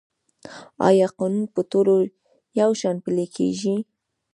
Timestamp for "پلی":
3.03-3.25